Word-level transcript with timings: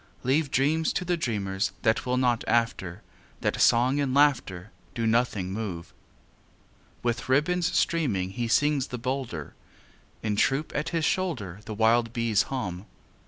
Leave 0.23 0.49
dreams 0.49 0.91
to 0.91 1.05
the 1.05 1.15
dreamers 1.15 1.73
That 1.83 2.07
will 2.07 2.17
not 2.17 2.43
after, 2.47 3.03
That 3.41 3.61
song 3.61 3.99
and 3.99 4.15
laughter 4.15 4.71
Do 4.95 5.05
nothing 5.05 5.53
move. 5.53 5.93
With 7.03 7.29
ribbons 7.29 7.71
streaming 7.77 8.31
He 8.31 8.47
sings 8.47 8.87
the 8.87 8.97
bolder; 8.97 9.53
In 10.23 10.35
troop 10.37 10.71
at 10.73 10.89
his 10.89 11.05
shoulder 11.05 11.59
The 11.65 11.75
wild 11.75 12.13
bees 12.13 12.41
hum. 12.49 12.87